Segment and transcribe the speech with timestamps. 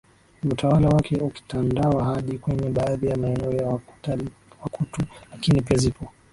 [0.43, 6.11] Juu utawala wake ukitandawaa hadi kwenye baadhi ya maeneo ya WakutuLakini pia zipo